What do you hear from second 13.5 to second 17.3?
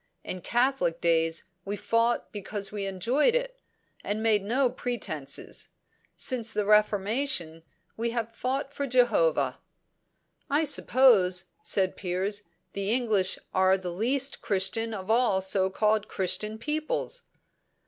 are the least Christian of all so called Christian peoples."